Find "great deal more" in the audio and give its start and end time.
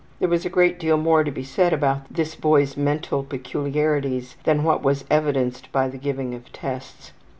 0.49-1.23